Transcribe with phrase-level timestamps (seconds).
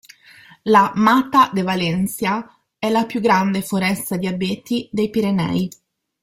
[0.63, 5.69] La "Mata de Valencia" è la più grande foresta di abeti dei Pirenei.